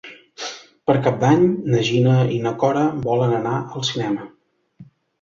Per 0.89 0.95
Cap 1.07 1.19
d'Any 1.25 1.43
na 1.75 1.83
Gina 1.91 2.17
i 2.39 2.41
na 2.49 2.57
Cora 2.65 2.89
volen 3.07 3.39
anar 3.45 3.57
al 3.63 3.89
cinema. 3.95 4.31